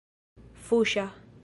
fuŝa 0.69 1.05